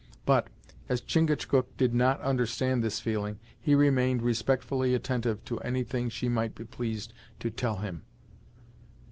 But, 0.25 0.47
as 0.89 0.99
Chingachgook 0.99 1.77
did 1.77 1.93
not 1.93 2.19
understand 2.21 2.83
this 2.83 2.99
feeling, 2.99 3.37
he 3.59 3.75
remained 3.75 4.23
respectfully 4.23 4.95
attentive 4.95 5.45
to 5.45 5.59
any 5.59 5.83
thing 5.83 6.09
she 6.09 6.27
might 6.27 6.55
be 6.55 6.63
pleased 6.65 7.13
to 7.39 7.51
tell 7.51 7.75
him. 7.75 8.01